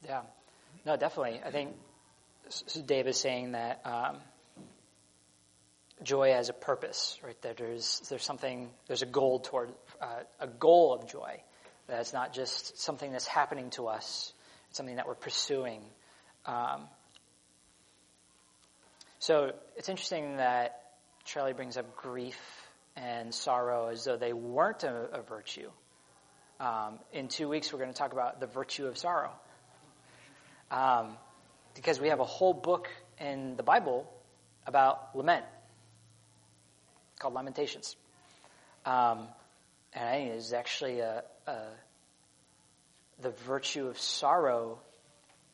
[0.08, 0.22] Yeah.
[0.86, 1.42] No, definitely.
[1.46, 1.76] I think
[2.86, 4.18] Dave is saying that um,
[6.02, 7.40] joy has a purpose, right?
[7.42, 9.70] That there's there's something there's a goal toward
[10.02, 11.42] uh, a goal of joy.
[11.88, 14.34] That it's not just something that's happening to us.
[14.70, 15.82] It's something that we're pursuing.
[16.46, 16.84] Um,
[19.20, 20.82] so it's interesting that
[21.26, 22.40] Charlie brings up grief
[22.96, 25.70] and sorrow as though they weren't a, a virtue.
[26.60, 29.32] Um, in two weeks, we're going to talk about the virtue of sorrow.
[30.70, 31.18] Um,
[31.76, 32.90] because we have a whole book
[33.20, 34.12] in the Bible
[34.66, 35.46] about lament
[37.20, 37.96] called Lamentations.
[38.86, 39.28] Um,
[39.94, 41.58] and I think it's actually a, a,
[43.22, 44.80] the virtue of sorrow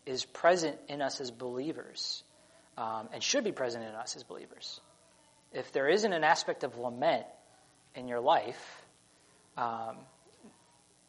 [0.06, 2.24] is present in us as believers
[2.78, 4.82] um, and should be present in us as believers.
[5.54, 7.26] If there isn't an aspect of lament
[7.96, 8.84] in your life,
[9.58, 9.98] um,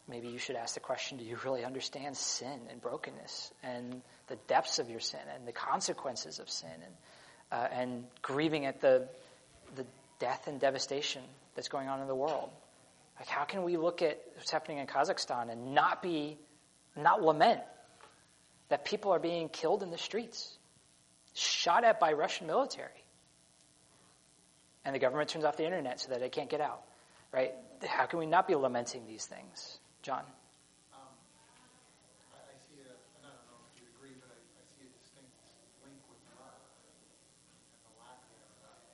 [0.09, 4.37] maybe you should ask the question do you really understand sin and brokenness and the
[4.49, 6.95] depths of your sin and the consequences of sin and,
[7.53, 9.09] uh, and grieving at the,
[9.77, 9.87] the
[10.19, 11.23] death and devastation
[11.55, 12.51] that's going on in the world?
[13.19, 16.37] Like, how can we look at what's happening in Kazakhstan and not be,
[16.97, 17.61] not lament
[18.69, 20.57] that people are being killed in the streets,
[21.35, 22.91] shot at by Russian military?
[24.85, 26.83] And the government turns off the internet so that they can't get out,
[27.33, 27.53] right?
[27.87, 29.79] How can we not be lamenting these things?
[30.05, 30.29] John?
[30.93, 31.17] Um,
[32.37, 34.85] I, I see a, and I don't know if you agree, but I, I see
[34.85, 35.33] a distinct
[35.81, 36.93] link with love and
[37.89, 38.85] the lack thereof.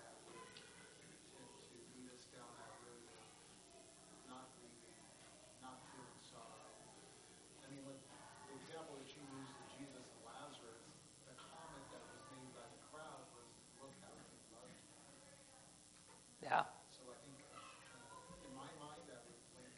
[0.00, 3.20] That would, to, to lead us down that road of
[4.24, 4.96] not grieving,
[5.60, 6.64] not feeling sorrow.
[7.60, 10.80] I mean, with the example that you used of Jesus and Lazarus,
[11.28, 13.52] the comment that was made by the crowd was,
[13.84, 14.96] look how he loved him.
[16.40, 16.64] Yeah.
[16.88, 19.76] So I think, uh, in my mind, that would link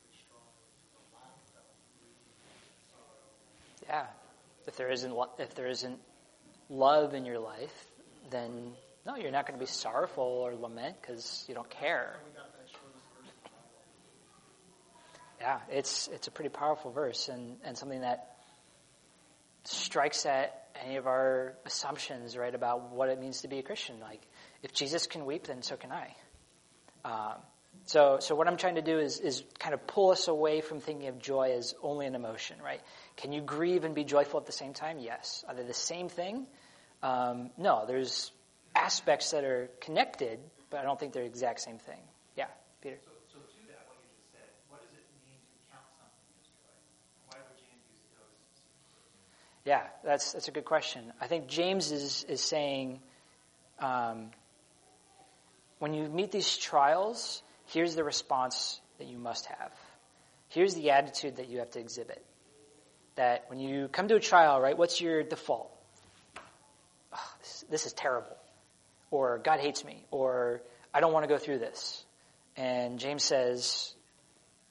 [0.00, 1.64] pretty strongly to the lack of
[2.00, 2.16] grief,
[2.88, 3.36] sorrow.
[3.84, 4.08] Yeah.
[4.66, 5.98] If there isn't if there isn't
[6.70, 7.90] love in your life,
[8.30, 8.72] then
[9.04, 12.16] no, you're not going to be sorrowful or lament because you don't care.
[15.38, 18.36] Yeah, it's it's a pretty powerful verse and, and something that
[19.64, 24.00] strikes at any of our assumptions, right, about what it means to be a Christian.
[24.00, 24.22] Like,
[24.62, 26.16] if Jesus can weep, then so can I.
[27.04, 27.42] Um,
[27.86, 30.80] so, so what I'm trying to do is is kind of pull us away from
[30.80, 32.80] thinking of joy as only an emotion, right?
[33.16, 34.98] Can you grieve and be joyful at the same time?
[35.00, 35.44] Yes.
[35.48, 36.46] Are they the same thing?
[37.02, 37.84] Um, no.
[37.86, 38.30] There's
[38.74, 40.38] aspects that are connected,
[40.70, 42.00] but I don't think they're the exact same thing.
[42.36, 42.46] Yeah,
[42.82, 42.96] Peter.
[43.04, 46.24] So, so to that, what you just said, what does it mean to count something
[46.38, 46.74] as joy?
[47.28, 48.30] Why would James use those?
[49.64, 51.12] Yeah, that's that's a good question.
[51.20, 53.00] I think James is is saying,
[53.80, 54.30] um,
[55.80, 57.42] when you meet these trials,
[57.72, 59.72] here's the response that you must have.
[60.48, 62.24] Here's the attitude that you have to exhibit.
[63.16, 65.70] That when you come to a trial, right, what's your default?
[67.12, 68.36] "Oh, this, this is terrible,
[69.10, 70.62] or God hates me, or
[70.92, 72.04] I don't want to go through this.
[72.56, 73.94] And James says,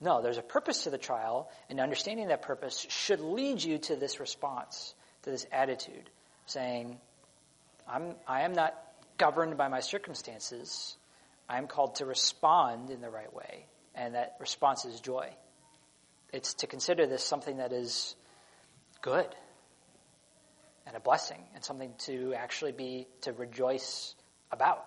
[0.02, 3.96] no, there's a purpose to the trial, and understanding that purpose should lead you to
[3.96, 4.94] this response,
[5.24, 6.10] to this attitude,
[6.46, 6.98] saying,
[7.88, 8.76] I'm, I am not
[9.18, 10.96] governed by my circumstances.
[11.50, 15.30] I'm called to respond in the right way, and that response is joy.
[16.32, 18.16] It's to consider this something that is
[19.02, 19.28] good
[20.86, 24.16] and a blessing, and something to actually be, to rejoice
[24.52, 24.84] about.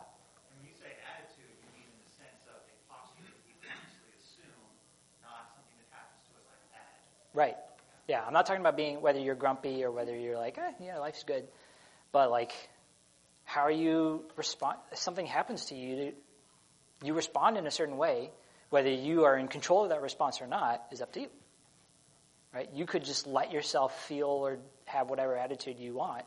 [0.59, 4.11] When you say attitude, you mean in the sense of a posture that we consciously
[4.19, 4.67] assume,
[5.23, 7.39] not something that happens to us like that.
[7.39, 7.57] Right.
[8.09, 10.99] Yeah, I'm not talking about being whether you're grumpy or whether you're like, eh, yeah,
[10.99, 11.47] life's good,
[12.11, 12.51] but like,
[13.45, 14.79] how are you respond?
[14.91, 16.15] If something happens to you,
[17.03, 18.31] you respond in a certain way.
[18.71, 21.29] Whether you are in control of that response or not is up to you.
[22.55, 22.69] Right?
[22.75, 26.25] You could just let yourself feel or have whatever attitude you want,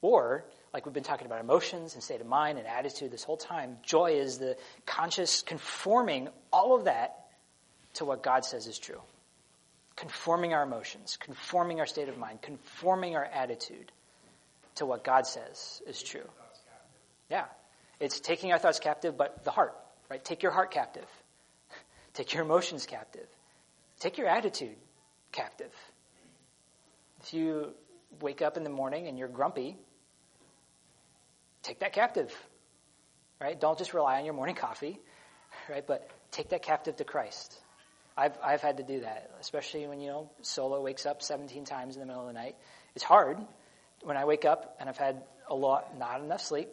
[0.00, 3.36] or like we've been talking about emotions and state of mind and attitude this whole
[3.36, 3.76] time.
[3.82, 4.56] Joy is the
[4.86, 7.26] conscious conforming all of that
[7.94, 9.00] to what God says is true
[9.96, 13.92] conforming our emotions, conforming our state of mind, conforming our attitude
[14.76, 16.28] to what God says is true.
[17.30, 17.44] Yeah.
[18.00, 19.74] It's taking our thoughts captive, but the heart,
[20.12, 20.22] right?
[20.22, 21.06] Take your heart captive.
[22.12, 23.26] Take your emotions captive.
[23.98, 24.76] Take your attitude
[25.32, 25.72] captive.
[27.22, 27.72] If you
[28.20, 29.78] wake up in the morning and you're grumpy,
[31.62, 32.30] take that captive,
[33.40, 33.58] right?
[33.58, 35.00] Don't just rely on your morning coffee,
[35.70, 35.86] right?
[35.86, 37.58] But take that captive to Christ.
[38.14, 41.94] I've, I've had to do that, especially when, you know, Solo wakes up 17 times
[41.94, 42.56] in the middle of the night.
[42.94, 43.38] It's hard
[44.02, 46.68] when I wake up and I've had a lot, not enough sleep,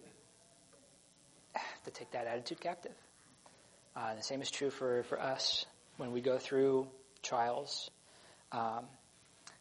[1.86, 2.92] to take that attitude captive.
[4.00, 5.66] Uh, the same is true for, for us
[5.98, 6.88] when we go through
[7.22, 7.92] trials.
[8.54, 8.86] Um,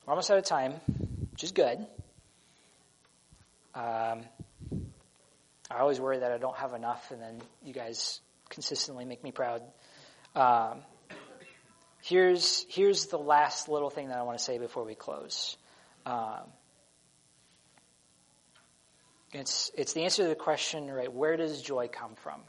[0.07, 0.75] we're almost out of time,
[1.33, 1.85] which is good.
[3.75, 4.23] Um,
[5.69, 9.33] I always worry that I don't have enough, and then you guys consistently make me
[9.33, 9.61] proud.
[10.37, 10.83] Um,
[12.03, 15.57] here's here's the last little thing that I want to say before we close.
[16.07, 16.45] Um,
[19.33, 21.13] it's it's the answer to the question, right?
[21.13, 22.41] Where does joy come from?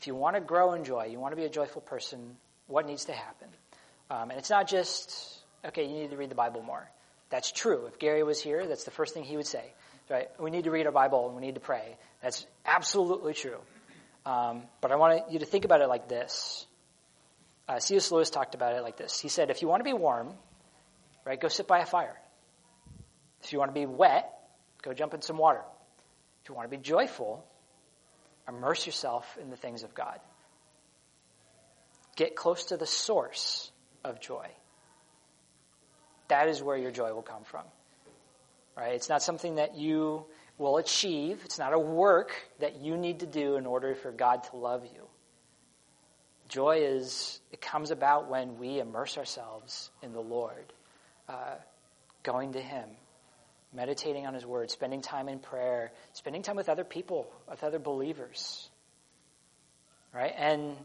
[0.00, 2.36] If you want to grow in joy, you want to be a joyful person.
[2.66, 3.48] What needs to happen?
[4.10, 5.84] Um, and it's not just okay.
[5.84, 6.88] You need to read the Bible more.
[7.30, 7.86] That's true.
[7.86, 9.64] If Gary was here, that's the first thing he would say.
[10.08, 10.28] Right?
[10.38, 11.96] We need to read our Bible and we need to pray.
[12.22, 13.58] That's absolutely true.
[14.24, 16.66] Um, but I want you to think about it like this.
[17.68, 18.12] Uh, C.S.
[18.12, 19.18] Lewis talked about it like this.
[19.18, 20.32] He said, if you want to be warm,
[21.24, 22.16] right, go sit by a fire.
[23.42, 24.32] If you want to be wet,
[24.82, 25.62] go jump in some water.
[26.42, 27.44] If you want to be joyful,
[28.48, 30.20] immerse yourself in the things of God.
[32.16, 33.70] Get close to the source
[34.04, 34.46] of joy.
[36.28, 37.64] That is where your joy will come from.
[38.76, 38.94] Right?
[38.94, 40.26] It's not something that you
[40.58, 41.40] will achieve.
[41.44, 44.84] It's not a work that you need to do in order for God to love
[44.84, 45.06] you.
[46.48, 50.72] Joy is, it comes about when we immerse ourselves in the Lord,
[51.28, 51.56] uh,
[52.22, 52.88] going to Him,
[53.76, 57.78] meditating on His Word, spending time in prayer, spending time with other people, with other
[57.78, 58.68] believers,
[60.12, 60.32] right?
[60.36, 60.76] And,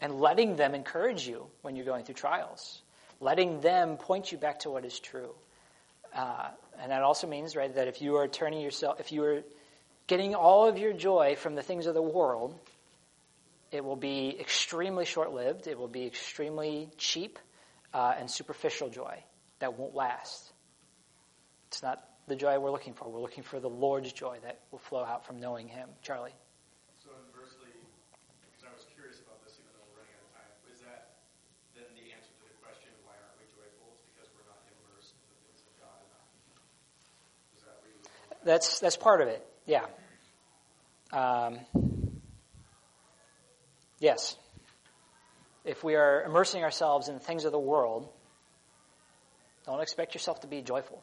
[0.00, 2.82] and letting them encourage you when you're going through trials,
[3.20, 5.30] letting them point you back to what is true.
[6.14, 6.48] Uh,
[6.80, 9.42] and that also means, right, that if you are turning yourself, if you are
[10.08, 12.58] getting all of your joy from the things of the world,
[13.70, 17.38] it will be extremely short lived, it will be extremely cheap
[17.94, 19.22] uh, and superficial joy
[19.60, 20.52] that won't last.
[21.68, 23.10] It's not the joy we're looking for.
[23.10, 25.88] We're looking for the Lord's joy that will flow out from knowing Him.
[26.00, 26.32] Charlie.
[27.02, 27.74] So inversely,
[28.46, 31.18] because I was curious about this, even though we're running out of time, is that
[31.74, 33.90] then the answer to the question, why aren't we joyful?
[33.98, 36.30] It's because we're not immersed in the things of God enough.
[37.58, 38.46] Is that where you would go?
[38.46, 39.42] That's that's part of it.
[39.66, 39.90] Yeah.
[41.10, 41.58] Um,
[43.98, 44.38] yes.
[45.64, 48.08] If we are immersing ourselves in the things of the world,
[49.66, 51.02] don't expect yourself to be joyful,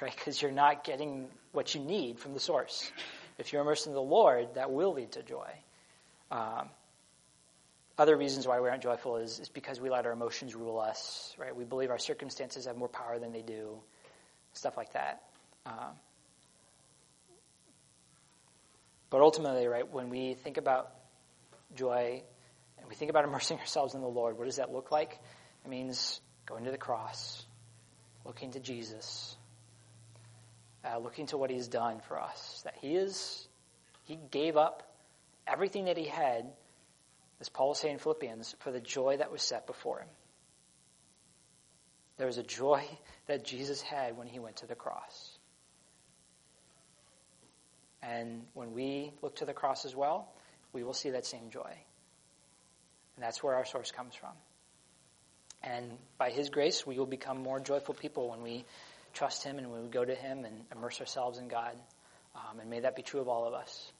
[0.00, 0.14] right?
[0.14, 2.90] Because you're not getting what you need from the source.
[3.38, 5.50] If you're immersed in the Lord, that will lead to joy.
[6.30, 6.68] Um,
[7.96, 11.34] other reasons why we aren't joyful is, is because we let our emotions rule us,
[11.38, 11.54] right?
[11.54, 13.80] We believe our circumstances have more power than they do,
[14.52, 15.22] stuff like that.
[15.66, 15.96] Um,
[19.10, 20.92] but ultimately, right, when we think about
[21.74, 22.22] joy
[22.78, 25.18] and we think about immersing ourselves in the Lord, what does that look like?
[25.64, 27.44] It means going to the cross,
[28.24, 29.36] looking to Jesus,
[30.88, 32.62] uh, looking to what He's done for us.
[32.64, 33.46] That He is,
[34.04, 34.82] He gave up
[35.46, 36.46] everything that He had,
[37.40, 40.08] as Paul was saying in Philippians, for the joy that was set before Him.
[42.16, 42.84] There was a joy
[43.26, 45.38] that Jesus had when He went to the cross.
[48.02, 50.32] And when we look to the cross as well,
[50.72, 51.72] we will see that same joy.
[53.16, 54.30] And that's where our source comes from.
[55.62, 58.64] And by His grace, we will become more joyful people when we
[59.12, 61.76] trust Him and we go to Him and immerse ourselves in God.
[62.34, 63.92] Um, and may that be true of all of us,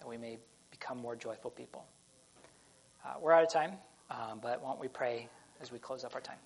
[0.00, 0.38] that we may
[0.70, 1.84] become more joyful people.
[3.04, 3.72] Uh, we're out of time,
[4.10, 5.28] um, but why don't we pray
[5.60, 6.38] as we close up our time?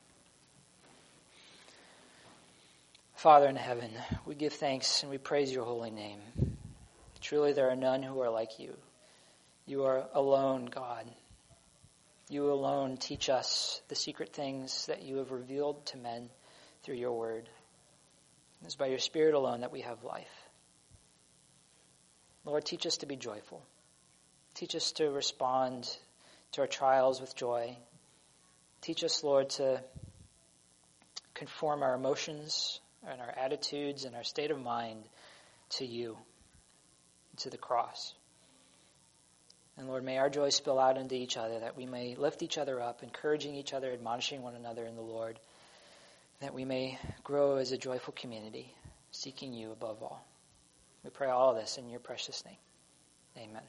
[3.14, 3.90] Father in heaven,
[4.24, 6.20] we give thanks and we praise your holy name.
[7.20, 8.74] Truly, there are none who are like you.
[9.66, 11.04] You are alone, God.
[12.30, 16.30] You alone teach us the secret things that you have revealed to men
[16.82, 17.48] through your word.
[18.62, 20.48] It is by your Spirit alone that we have life.
[22.44, 23.62] Lord, teach us to be joyful.
[24.54, 25.88] Teach us to respond
[26.52, 27.76] to our trials with joy.
[28.80, 29.82] Teach us, Lord, to
[31.34, 35.04] conform our emotions and our attitudes and our state of mind
[35.70, 36.18] to you
[37.38, 38.14] to the cross.
[39.76, 42.58] And Lord, may our joy spill out into each other, that we may lift each
[42.58, 45.38] other up, encouraging each other, admonishing one another in the Lord,
[46.40, 48.74] that we may grow as a joyful community,
[49.10, 50.26] seeking you above all.
[51.04, 52.56] We pray all this in your precious name.
[53.36, 53.62] Amen.